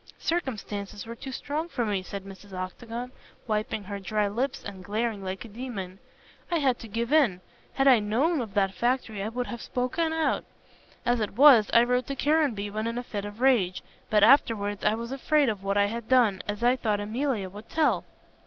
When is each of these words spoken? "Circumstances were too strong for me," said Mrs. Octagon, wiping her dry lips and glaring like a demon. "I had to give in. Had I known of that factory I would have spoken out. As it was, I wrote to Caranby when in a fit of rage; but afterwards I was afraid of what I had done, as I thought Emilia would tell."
"Circumstances 0.17 1.05
were 1.05 1.13
too 1.13 1.31
strong 1.31 1.69
for 1.69 1.85
me," 1.85 2.01
said 2.01 2.23
Mrs. 2.23 2.53
Octagon, 2.53 3.11
wiping 3.45 3.83
her 3.83 3.99
dry 3.99 4.27
lips 4.27 4.63
and 4.65 4.83
glaring 4.83 5.23
like 5.23 5.45
a 5.45 5.47
demon. 5.47 5.99
"I 6.49 6.57
had 6.57 6.79
to 6.79 6.87
give 6.87 7.13
in. 7.13 7.39
Had 7.73 7.87
I 7.87 7.99
known 7.99 8.41
of 8.41 8.55
that 8.55 8.73
factory 8.73 9.21
I 9.21 9.29
would 9.29 9.45
have 9.45 9.61
spoken 9.61 10.11
out. 10.11 10.43
As 11.05 11.19
it 11.19 11.35
was, 11.37 11.69
I 11.71 11.83
wrote 11.83 12.07
to 12.07 12.15
Caranby 12.15 12.71
when 12.71 12.87
in 12.87 12.97
a 12.97 13.03
fit 13.03 13.25
of 13.25 13.41
rage; 13.41 13.83
but 14.09 14.23
afterwards 14.23 14.83
I 14.83 14.95
was 14.95 15.11
afraid 15.11 15.49
of 15.49 15.63
what 15.63 15.77
I 15.77 15.85
had 15.85 16.09
done, 16.09 16.41
as 16.47 16.63
I 16.63 16.77
thought 16.77 16.99
Emilia 16.99 17.47
would 17.47 17.69
tell." 17.69 18.03